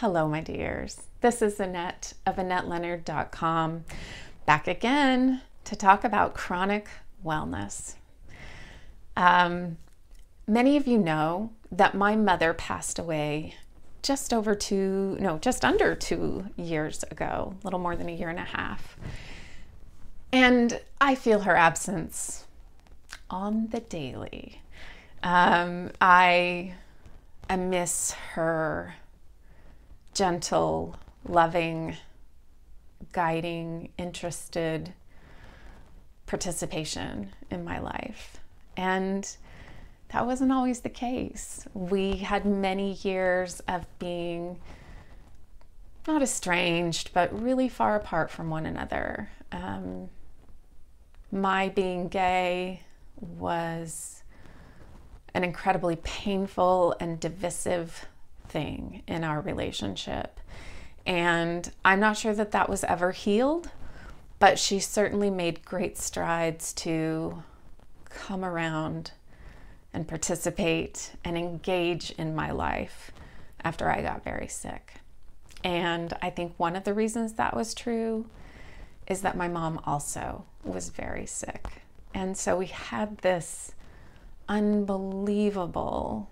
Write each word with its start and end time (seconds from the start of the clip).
Hello, 0.00 0.28
my 0.28 0.42
dears. 0.42 1.04
This 1.22 1.40
is 1.40 1.58
Annette 1.58 2.12
of 2.26 2.36
AnnetteLeonard.com 2.36 3.84
back 4.44 4.68
again 4.68 5.40
to 5.64 5.74
talk 5.74 6.04
about 6.04 6.34
chronic 6.34 6.86
wellness. 7.24 7.94
Um, 9.16 9.78
many 10.46 10.76
of 10.76 10.86
you 10.86 10.98
know 10.98 11.50
that 11.72 11.94
my 11.94 12.14
mother 12.14 12.52
passed 12.52 12.98
away 12.98 13.54
just 14.02 14.34
over 14.34 14.54
two, 14.54 15.16
no, 15.18 15.38
just 15.38 15.64
under 15.64 15.94
two 15.94 16.44
years 16.56 17.02
ago, 17.04 17.54
a 17.58 17.64
little 17.64 17.80
more 17.80 17.96
than 17.96 18.10
a 18.10 18.14
year 18.14 18.28
and 18.28 18.38
a 18.38 18.42
half. 18.42 18.98
And 20.30 20.78
I 21.00 21.14
feel 21.14 21.40
her 21.40 21.56
absence 21.56 22.44
on 23.30 23.68
the 23.68 23.80
daily. 23.80 24.60
Um, 25.22 25.90
I, 26.02 26.74
I 27.48 27.56
miss 27.56 28.12
her 28.34 28.96
gentle, 30.16 30.96
loving, 31.28 31.94
guiding, 33.12 33.90
interested 33.98 34.94
participation 36.24 37.30
in 37.50 37.62
my 37.62 37.78
life. 37.78 38.40
And 38.78 39.28
that 40.12 40.24
wasn't 40.24 40.52
always 40.52 40.80
the 40.80 40.88
case. 40.88 41.66
We 41.74 42.16
had 42.16 42.46
many 42.46 42.94
years 43.02 43.60
of 43.68 43.86
being 43.98 44.58
not 46.06 46.22
estranged, 46.22 47.10
but 47.12 47.38
really 47.38 47.68
far 47.68 47.94
apart 47.94 48.30
from 48.30 48.48
one 48.48 48.64
another. 48.64 49.28
Um, 49.52 50.08
my 51.30 51.68
being 51.68 52.08
gay 52.08 52.80
was 53.20 54.22
an 55.34 55.44
incredibly 55.44 55.96
painful 55.96 56.96
and 57.00 57.20
divisive 57.20 58.06
thing 58.48 59.02
in 59.06 59.24
our 59.24 59.40
relationship. 59.40 60.40
And 61.06 61.70
I'm 61.84 62.00
not 62.00 62.16
sure 62.16 62.34
that 62.34 62.52
that 62.52 62.68
was 62.68 62.82
ever 62.84 63.12
healed, 63.12 63.70
but 64.38 64.58
she 64.58 64.80
certainly 64.80 65.30
made 65.30 65.64
great 65.64 65.96
strides 65.96 66.72
to 66.74 67.42
come 68.04 68.44
around 68.44 69.12
and 69.92 70.08
participate 70.08 71.12
and 71.24 71.38
engage 71.38 72.10
in 72.12 72.34
my 72.34 72.50
life 72.50 73.12
after 73.64 73.90
I 73.90 74.02
got 74.02 74.24
very 74.24 74.48
sick. 74.48 74.94
And 75.64 76.12
I 76.20 76.30
think 76.30 76.54
one 76.56 76.76
of 76.76 76.84
the 76.84 76.94
reasons 76.94 77.34
that 77.34 77.56
was 77.56 77.74
true 77.74 78.26
is 79.06 79.22
that 79.22 79.36
my 79.36 79.48
mom 79.48 79.80
also 79.84 80.44
was 80.64 80.90
very 80.90 81.26
sick. 81.26 81.82
And 82.14 82.36
so 82.36 82.56
we 82.56 82.66
had 82.66 83.18
this 83.18 83.72
unbelievable 84.48 86.30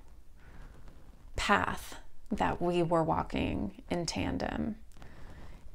path 1.36 1.96
that 2.30 2.61
we 2.61 2.83
were 2.83 3.03
walking 3.03 3.83
in 3.91 4.06
tandem. 4.06 4.77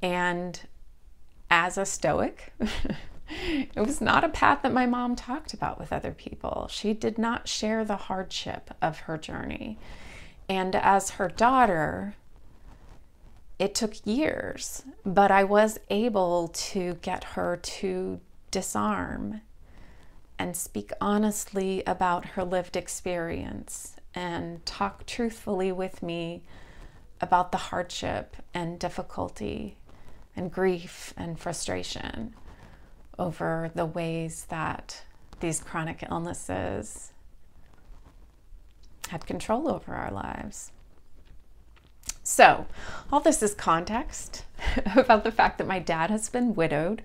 And 0.02 0.60
as 1.50 1.78
a 1.78 1.86
Stoic, 1.86 2.54
it 3.30 3.80
was 3.80 4.02
not 4.02 4.24
a 4.24 4.30
path 4.30 4.60
that 4.64 4.74
my 4.74 4.86
mom 4.86 5.16
talked 5.16 5.54
about 5.54 5.80
with 5.80 5.94
other 5.94 6.12
people. 6.12 6.68
She 6.70 6.94
did 6.94 7.18
not 7.18 7.48
share 7.48 7.84
the 7.84 7.96
hardship 7.96 8.72
of 8.82 9.02
her 9.02 9.18
journey. 9.18 9.78
And 10.48 10.76
as 10.76 11.12
her 11.12 11.28
daughter, 11.28 12.16
it 13.60 13.76
took 13.76 13.94
years, 14.06 14.84
but 15.06 15.32
I 15.32 15.44
was 15.44 15.80
able 15.90 16.48
to 16.48 16.96
get 17.02 17.24
her 17.24 17.58
to 17.58 18.20
disarm 18.52 19.42
and 20.40 20.56
speak 20.56 20.92
honestly 21.02 21.84
about 21.86 22.26
her 22.26 22.44
lived 22.46 22.78
experience 22.78 23.99
and 24.16 24.66
talk 24.66 25.06
truthfully 25.06 25.72
with 25.72 26.02
me 26.02 26.44
about 27.22 27.52
the 27.52 27.58
hardship 27.58 28.38
and 28.54 28.80
difficulty 28.80 29.78
and 30.36 30.52
grief 30.52 31.14
and 31.18 31.40
frustration 31.40 32.34
over 33.18 33.72
the 33.76 33.86
ways 33.86 34.46
that 34.50 35.04
these 35.42 35.62
chronic 35.62 36.04
illnesses 36.10 37.12
had 39.10 39.26
control 39.26 39.70
over 39.70 39.94
our 39.94 40.12
lives. 40.12 40.72
So, 42.24 42.68
all 43.12 43.20
this 43.20 43.42
is 43.42 43.54
context 43.56 44.46
about 44.96 45.24
the 45.24 45.32
fact 45.32 45.58
that 45.58 45.68
my 45.68 45.80
dad 45.80 46.10
has 46.10 46.30
been 46.30 46.54
widowed 46.56 47.02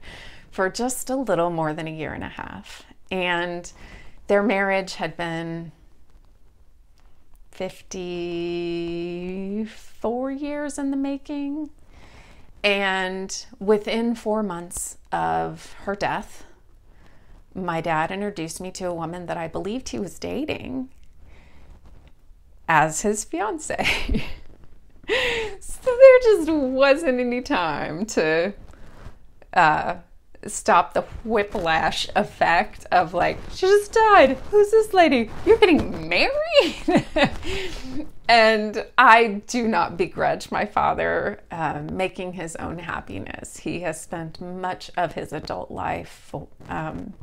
for 0.50 0.68
just 0.68 1.10
a 1.10 1.16
little 1.16 1.50
more 1.50 1.72
than 1.72 1.88
a 1.88 1.94
year 1.94 2.12
and 2.12 2.22
a 2.22 2.28
half. 2.28 2.84
And 3.10 3.72
their 4.26 4.42
marriage 4.42 4.94
had 4.94 5.16
been 5.16 5.72
54 7.54 10.30
years 10.30 10.78
in 10.78 10.90
the 10.90 10.96
making. 10.96 11.70
And 12.62 13.46
within 13.58 14.14
four 14.14 14.42
months 14.42 14.98
of 15.12 15.74
her 15.84 15.94
death, 15.94 16.44
my 17.54 17.80
dad 17.80 18.10
introduced 18.10 18.60
me 18.60 18.70
to 18.72 18.86
a 18.86 18.94
woman 18.94 19.26
that 19.26 19.36
I 19.36 19.48
believed 19.48 19.90
he 19.90 19.98
was 19.98 20.18
dating 20.18 20.88
as 22.68 23.02
his 23.02 23.24
fiance. 23.24 23.76
so 25.60 25.80
there 25.84 26.18
just 26.22 26.50
wasn't 26.50 27.20
any 27.20 27.42
time 27.42 28.06
to 28.06 28.54
uh, 29.52 29.96
stop 30.46 30.94
the 30.94 31.02
whiplash 31.24 32.08
effect 32.16 32.86
of 32.92 33.14
like, 33.14 33.38
she 33.52 33.66
just 33.66 33.92
died. 33.92 34.36
Who's 34.50 34.70
this 34.70 34.92
lady? 34.92 35.30
You're 35.46 35.58
getting 35.58 36.08
married? 36.08 37.06
and 38.28 38.84
I 38.96 39.42
do 39.46 39.68
not 39.68 39.96
begrudge 39.96 40.50
my 40.50 40.64
father 40.64 41.40
um, 41.50 41.96
making 41.96 42.34
his 42.34 42.56
own 42.56 42.78
happiness. 42.78 43.58
He 43.58 43.80
has 43.80 44.00
spent 44.00 44.40
much 44.40 44.90
of 44.96 45.12
his 45.12 45.32
adult 45.32 45.70
life 45.70 46.34
um, 46.68 47.14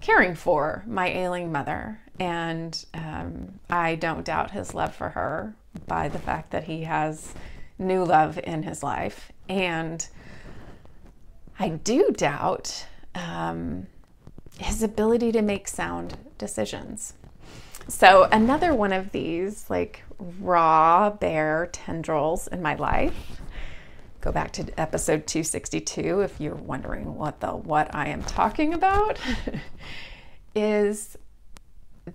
caring 0.00 0.34
for 0.34 0.84
my 0.86 1.08
ailing 1.08 1.50
mother. 1.50 2.00
And 2.18 2.84
um, 2.94 3.58
I 3.68 3.96
don't 3.96 4.24
doubt 4.24 4.52
his 4.52 4.74
love 4.74 4.94
for 4.94 5.10
her 5.10 5.54
by 5.86 6.08
the 6.08 6.18
fact 6.18 6.50
that 6.52 6.64
he 6.64 6.84
has 6.84 7.34
new 7.78 8.04
love 8.04 8.38
in 8.42 8.62
his 8.62 8.82
life. 8.82 9.32
And 9.48 10.06
I 11.58 11.70
do 11.70 12.10
doubt 12.10 12.86
um, 13.14 13.86
his 14.58 14.82
ability 14.82 15.32
to 15.32 15.42
make 15.42 15.68
sound 15.68 16.16
decisions. 16.38 17.14
So, 17.88 18.24
another 18.24 18.74
one 18.74 18.92
of 18.92 19.12
these, 19.12 19.70
like 19.70 20.02
raw, 20.18 21.10
bare 21.10 21.68
tendrils 21.72 22.46
in 22.48 22.60
my 22.60 22.74
life. 22.74 23.40
Go 24.20 24.32
back 24.32 24.50
to 24.52 24.80
episode 24.80 25.26
262 25.26 26.20
if 26.20 26.40
you're 26.40 26.56
wondering 26.56 27.14
what 27.14 27.38
the 27.40 27.48
what 27.48 27.94
I 27.94 28.08
am 28.08 28.24
talking 28.24 28.74
about 28.74 29.18
is 30.54 31.16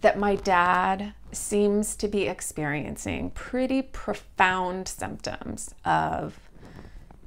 that 0.02 0.20
my 0.20 0.36
dad 0.36 1.14
seems 1.32 1.96
to 1.98 2.08
be 2.08 2.28
experiencing 2.28 3.32
pretty 3.32 3.82
profound 3.82 4.88
symptoms 4.88 5.74
of 5.86 6.38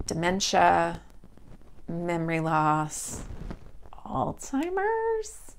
dementia, 0.06 1.00
memory 1.88 2.40
loss, 2.40 3.22
Alzheimer's. 4.06 5.56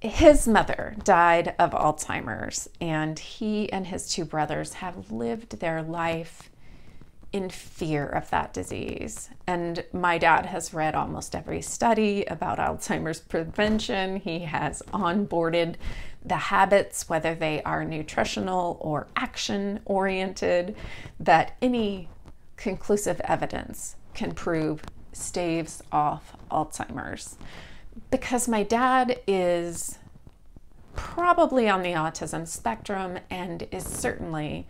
His 0.00 0.48
mother 0.48 0.96
died 1.04 1.54
of 1.58 1.70
Alzheimer's, 1.70 2.68
and 2.80 3.18
he 3.18 3.72
and 3.72 3.86
his 3.86 4.08
two 4.12 4.24
brothers 4.24 4.74
have 4.74 5.12
lived 5.12 5.60
their 5.60 5.82
life 5.82 6.50
in 7.32 7.48
fear 7.48 8.06
of 8.06 8.28
that 8.30 8.52
disease. 8.52 9.30
And 9.46 9.84
my 9.92 10.18
dad 10.18 10.46
has 10.46 10.74
read 10.74 10.94
almost 10.94 11.34
every 11.34 11.62
study 11.62 12.24
about 12.24 12.58
Alzheimer's 12.58 13.20
prevention. 13.20 14.16
He 14.16 14.40
has 14.40 14.82
onboarded 14.92 15.76
the 16.24 16.36
habits, 16.36 17.08
whether 17.08 17.34
they 17.34 17.62
are 17.62 17.84
nutritional 17.84 18.76
or 18.80 19.06
action 19.16 19.80
oriented, 19.84 20.76
that 21.18 21.56
any 21.62 22.08
conclusive 22.56 23.20
evidence 23.24 23.96
can 24.14 24.32
prove 24.32 24.82
staves 25.12 25.82
off 25.92 26.36
Alzheimer's. 26.50 27.36
Because 28.10 28.48
my 28.48 28.62
dad 28.62 29.20
is 29.26 29.98
probably 30.94 31.68
on 31.68 31.82
the 31.82 31.92
autism 31.92 32.46
spectrum 32.46 33.18
and 33.30 33.66
is 33.70 33.84
certainly 33.84 34.66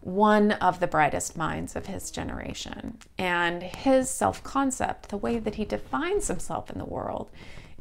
one 0.00 0.52
of 0.52 0.80
the 0.80 0.86
brightest 0.86 1.36
minds 1.36 1.76
of 1.76 1.86
his 1.86 2.10
generation. 2.10 2.98
And 3.18 3.62
his 3.62 4.08
self 4.08 4.42
concept, 4.42 5.08
the 5.08 5.16
way 5.16 5.38
that 5.38 5.56
he 5.56 5.64
defines 5.64 6.28
himself 6.28 6.70
in 6.70 6.78
the 6.78 6.84
world, 6.84 7.30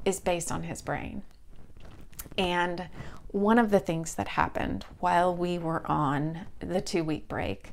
is 0.04 0.19
based 0.19 0.51
on 0.51 0.63
his 0.63 0.81
brain. 0.81 1.24
And 2.38 2.88
one 3.31 3.59
of 3.59 3.71
the 3.71 3.80
things 3.80 4.15
that 4.15 4.30
happened 4.30 4.86
while 5.00 5.36
we 5.36 5.57
were 5.57 5.89
on 5.89 6.48
the 6.59 6.81
two 6.81 7.04
week 7.04 7.27
break 7.27 7.71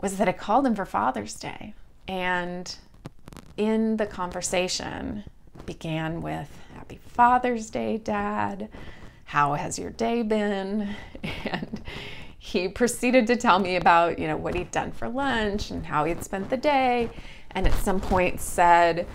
was 0.00 0.16
that 0.16 0.28
I 0.28 0.32
called 0.32 0.66
him 0.66 0.74
for 0.74 0.84
Father's 0.84 1.34
Day. 1.34 1.74
And 2.08 2.74
in 3.58 3.98
the 3.98 4.06
conversation 4.06 5.24
began 5.66 6.22
with 6.22 6.48
Happy 6.74 6.98
Father's 7.06 7.68
Day, 7.68 7.98
Dad. 7.98 8.70
How 9.24 9.54
has 9.54 9.78
your 9.78 9.90
day 9.90 10.22
been? 10.22 10.96
And 11.44 11.82
he 12.38 12.68
proceeded 12.68 13.26
to 13.26 13.36
tell 13.36 13.58
me 13.58 13.76
about, 13.76 14.18
you 14.18 14.26
know, 14.26 14.36
what 14.36 14.54
he'd 14.54 14.70
done 14.70 14.92
for 14.92 15.08
lunch 15.08 15.70
and 15.70 15.84
how 15.84 16.04
he'd 16.04 16.24
spent 16.24 16.48
the 16.48 16.56
day. 16.56 17.10
And 17.50 17.66
at 17.66 17.74
some 17.74 18.00
point 18.00 18.40
said, 18.40 19.06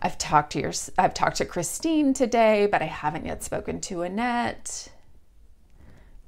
I've 0.00 0.18
talked 0.18 0.52
to 0.52 0.60
your 0.60 0.72
I've 0.98 1.14
talked 1.14 1.36
to 1.36 1.44
Christine 1.44 2.12
today, 2.12 2.66
but 2.66 2.82
I 2.82 2.86
haven't 2.86 3.26
yet 3.26 3.44
spoken 3.44 3.80
to 3.82 4.02
Annette. 4.02 4.88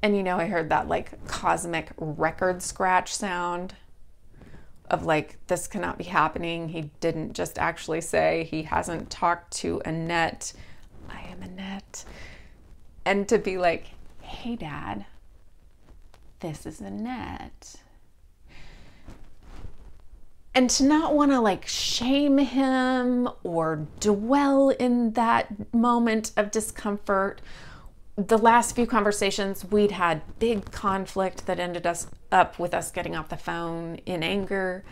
And 0.02 0.16
you 0.16 0.22
know, 0.22 0.36
I 0.36 0.46
heard 0.46 0.68
that 0.68 0.86
like 0.86 1.26
cosmic 1.26 1.90
record 1.96 2.62
scratch 2.62 3.12
sound 3.12 3.74
of 4.90 5.04
like 5.04 5.38
this 5.46 5.66
cannot 5.66 5.98
be 5.98 6.04
happening. 6.04 6.68
He 6.68 6.90
didn't 7.00 7.32
just 7.32 7.58
actually 7.58 8.00
say 8.00 8.46
he 8.50 8.62
hasn't 8.62 9.10
talked 9.10 9.52
to 9.58 9.80
Annette. 9.84 10.52
I 11.08 11.20
am 11.30 11.42
Annette. 11.42 12.04
And 13.04 13.28
to 13.28 13.38
be 13.38 13.58
like, 13.58 13.90
"Hey 14.20 14.56
dad, 14.56 15.06
this 16.40 16.66
is 16.66 16.80
Annette." 16.80 17.76
and 20.54 20.70
to 20.70 20.84
not 20.84 21.14
want 21.14 21.32
to 21.32 21.40
like 21.40 21.66
shame 21.66 22.38
him 22.38 23.28
or 23.42 23.86
dwell 24.00 24.70
in 24.70 25.12
that 25.12 25.74
moment 25.74 26.32
of 26.36 26.50
discomfort. 26.50 27.40
The 28.16 28.38
last 28.38 28.76
few 28.76 28.86
conversations, 28.86 29.64
we'd 29.64 29.90
had 29.90 30.22
big 30.38 30.70
conflict 30.70 31.46
that 31.46 31.58
ended 31.58 31.84
us 31.86 32.06
up 32.30 32.58
with 32.60 32.72
us 32.72 32.92
getting 32.92 33.16
off 33.16 33.28
the 33.28 33.36
phone 33.36 33.96
in 34.06 34.22
anger. 34.22 34.84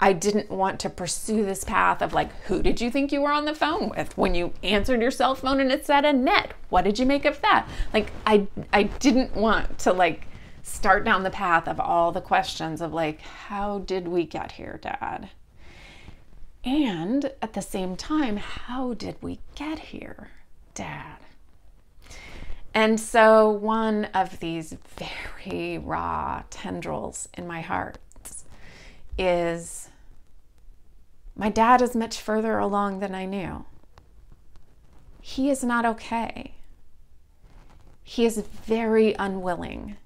I 0.00 0.12
didn't 0.12 0.48
want 0.48 0.78
to 0.80 0.90
pursue 0.90 1.44
this 1.44 1.64
path 1.64 2.02
of 2.02 2.12
like, 2.12 2.32
who 2.42 2.62
did 2.62 2.80
you 2.80 2.88
think 2.88 3.10
you 3.10 3.20
were 3.20 3.32
on 3.32 3.46
the 3.46 3.54
phone 3.54 3.88
with 3.88 4.16
when 4.16 4.36
you 4.36 4.52
answered 4.62 5.02
your 5.02 5.10
cell 5.10 5.34
phone 5.34 5.58
and 5.58 5.72
it 5.72 5.86
said 5.86 6.04
Annette? 6.04 6.52
What 6.68 6.84
did 6.84 7.00
you 7.00 7.06
make 7.06 7.24
of 7.24 7.40
that? 7.40 7.66
Like, 7.92 8.12
I 8.24 8.46
I 8.72 8.84
didn't 8.84 9.34
want 9.34 9.78
to 9.80 9.92
like 9.92 10.28
start 10.62 11.04
down 11.04 11.24
the 11.24 11.30
path 11.30 11.66
of 11.66 11.80
all 11.80 12.12
the 12.12 12.20
questions 12.20 12.80
of 12.80 12.94
like, 12.94 13.20
how 13.22 13.80
did 13.80 14.06
we 14.06 14.24
get 14.24 14.52
here, 14.52 14.78
Dad? 14.80 15.30
And 16.64 17.32
at 17.42 17.54
the 17.54 17.62
same 17.62 17.96
time, 17.96 18.36
how 18.36 18.94
did 18.94 19.16
we 19.20 19.40
get 19.56 19.78
here, 19.80 20.30
Dad? 20.74 21.16
And 22.78 23.00
so, 23.00 23.50
one 23.50 24.04
of 24.14 24.38
these 24.38 24.76
very 24.96 25.78
raw 25.78 26.44
tendrils 26.48 27.28
in 27.34 27.44
my 27.44 27.60
heart 27.60 27.98
is 29.18 29.88
my 31.34 31.48
dad 31.48 31.82
is 31.82 31.96
much 31.96 32.20
further 32.20 32.56
along 32.56 33.00
than 33.00 33.16
I 33.16 33.24
knew. 33.24 33.64
He 35.20 35.50
is 35.50 35.64
not 35.64 35.86
okay. 35.86 36.54
He 38.04 38.24
is 38.24 38.38
very 38.38 39.12
unwilling 39.14 39.96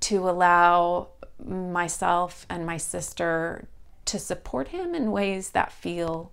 to 0.00 0.28
allow 0.28 1.08
myself 1.42 2.44
and 2.50 2.66
my 2.66 2.76
sister 2.76 3.68
to 4.04 4.18
support 4.18 4.68
him 4.68 4.94
in 4.94 5.12
ways 5.12 5.48
that 5.52 5.72
feel 5.72 6.30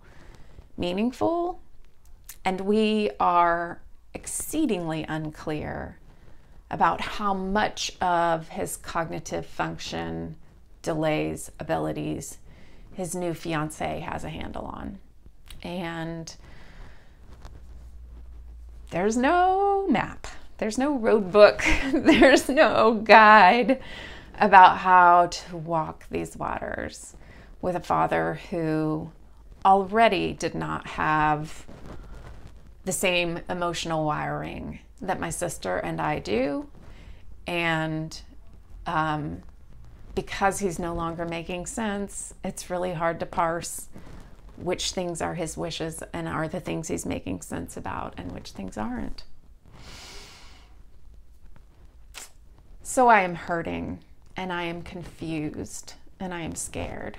meaningful. 0.75 1.61
And 2.43 2.59
we 2.59 3.11
are 3.17 3.79
exceedingly 4.13 5.03
unclear 5.07 5.97
about 6.69 7.01
how 7.01 7.33
much 7.33 7.91
of 8.01 8.49
his 8.49 8.77
cognitive 8.77 9.45
function, 9.45 10.35
delays, 10.81 11.51
abilities 11.59 12.37
his 12.93 13.15
new 13.15 13.33
fiance 13.33 13.99
has 14.01 14.23
a 14.23 14.29
handle 14.29 14.65
on. 14.65 14.99
And 15.63 16.35
there's 18.91 19.17
no 19.17 19.87
map 19.87 20.27
there's 20.63 20.77
no 20.77 20.97
road 20.97 21.29
book, 21.29 21.61
there's 21.93 22.47
no 22.47 22.93
guide 22.93 23.81
about 24.39 24.77
how 24.77 25.27
to 25.27 25.57
walk 25.57 26.05
these 26.09 26.37
waters 26.37 27.15
with 27.61 27.75
a 27.75 27.79
father 27.79 28.39
who 28.49 29.11
already 29.65 30.31
did 30.31 30.55
not 30.55 30.87
have 30.87 31.65
the 32.85 32.91
same 32.91 33.39
emotional 33.49 34.05
wiring 34.05 34.79
that 35.01 35.19
my 35.19 35.29
sister 35.29 35.77
and 35.77 36.01
I 36.01 36.19
do. 36.19 36.67
And 37.47 38.19
um, 38.85 39.41
because 40.15 40.59
he's 40.59 40.79
no 40.79 40.93
longer 40.93 41.25
making 41.25 41.65
sense, 41.65 42.33
it's 42.43 42.69
really 42.69 42.93
hard 42.93 43.19
to 43.19 43.25
parse 43.25 43.87
which 44.57 44.91
things 44.91 45.21
are 45.21 45.33
his 45.33 45.57
wishes 45.57 46.03
and 46.13 46.27
are 46.27 46.47
the 46.47 46.59
things 46.59 46.87
he's 46.87 47.05
making 47.05 47.41
sense 47.41 47.75
about 47.75 48.13
and 48.17 48.31
which 48.31 48.51
things 48.51 48.77
aren't. 48.77 49.23
So 52.83 53.07
I 53.07 53.21
am 53.21 53.35
hurting 53.35 53.99
and 54.35 54.53
I 54.53 54.63
am 54.63 54.83
confused 54.83 55.93
and 56.19 56.33
I 56.33 56.41
am 56.41 56.55
scared. 56.55 57.17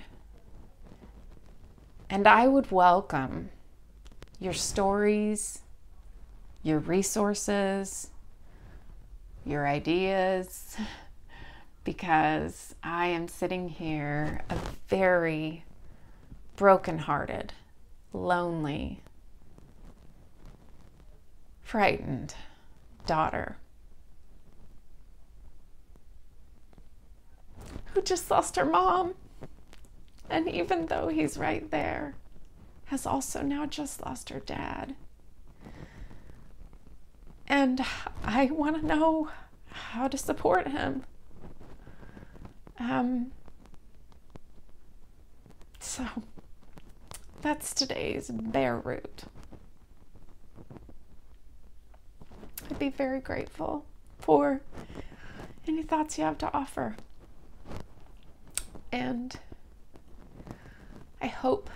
And 2.09 2.29
I 2.29 2.47
would 2.47 2.71
welcome 2.71 3.51
your 4.39 4.53
stories, 4.53 5.61
your 6.63 6.79
resources, 6.79 8.11
your 9.45 9.67
ideas, 9.67 10.77
because 11.85 12.75
I 12.83 13.07
am 13.09 13.29
sitting 13.29 13.69
here 13.69 14.43
a 14.51 14.57
very 14.89 15.65
brokenhearted, 16.57 17.53
lonely, 18.13 19.01
frightened 21.63 22.35
daughter. 23.07 23.57
who 27.95 28.03
just 28.03 28.31
lost 28.31 28.57
her 28.57 28.65
mom. 28.65 29.15
And 30.29 30.49
even 30.49 30.87
though 30.87 31.09
he's 31.09 31.39
right 31.39 31.71
there, 31.71 32.15
has 32.87 33.07
also 33.07 33.43
now 33.43 33.67
just 33.67 34.05
lost 34.05 34.31
her 34.31 34.41
dad. 34.41 34.95
And 37.47 37.85
I 38.25 38.47
want 38.47 38.81
to 38.81 38.87
know 38.87 39.31
how 39.71 40.09
to 40.09 40.17
support 40.17 40.69
him. 40.69 41.05
Um, 42.79 43.33
so 45.79 46.07
that's 47.43 47.75
today's 47.75 48.31
bare 48.31 48.79
root. 48.79 49.25
I'd 52.71 52.79
be 52.79 52.89
very 52.89 53.21
grateful 53.21 53.85
for 54.19 54.63
any 55.69 55.83
thoughts 55.83 56.19
you 56.19 56.25
have 56.25 56.39
to 56.39 56.53
offer. 56.55 56.97
And 58.91 59.39
I 61.21 61.27
hope 61.27 61.71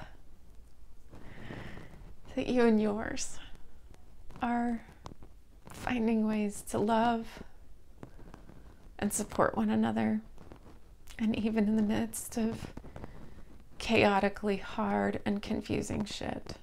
that 2.38 2.46
you 2.46 2.62
and 2.62 2.80
yours 2.80 3.36
are 4.40 4.80
finding 5.68 6.24
ways 6.24 6.62
to 6.70 6.78
love 6.78 7.26
and 8.96 9.12
support 9.12 9.56
one 9.56 9.70
another. 9.70 10.20
And 11.18 11.36
even 11.36 11.66
in 11.66 11.74
the 11.74 11.82
midst 11.82 12.36
of 12.36 12.72
chaotically 13.78 14.58
hard 14.58 15.20
and 15.26 15.42
confusing 15.42 16.04
shit, 16.04 16.54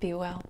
be 0.00 0.12
well. 0.12 0.42